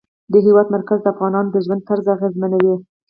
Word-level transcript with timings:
د 0.31 0.33
هېواد 0.45 0.67
مرکز 0.75 0.99
د 1.01 1.07
افغانانو 1.13 1.49
د 1.53 1.55
ژوند 1.65 1.81
طرز 1.89 2.05
اغېزمنوي. 2.15 2.75